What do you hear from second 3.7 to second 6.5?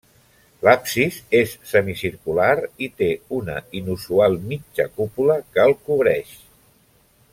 inusual mitja cúpula que el cobreix.